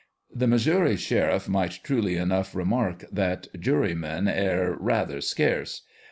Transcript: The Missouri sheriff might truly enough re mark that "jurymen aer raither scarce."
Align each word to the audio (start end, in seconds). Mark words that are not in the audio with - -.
The 0.33 0.47
Missouri 0.47 0.97
sheriff 0.97 1.47
might 1.47 1.81
truly 1.83 2.17
enough 2.17 2.55
re 2.55 2.63
mark 2.65 3.05
that 3.11 3.45
"jurymen 3.53 4.27
aer 4.27 4.75
raither 4.79 5.21
scarce." 5.21 5.83